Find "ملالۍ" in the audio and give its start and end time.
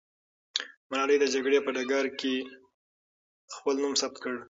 0.89-1.17